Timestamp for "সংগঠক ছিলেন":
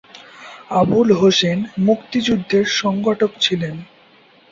2.79-3.75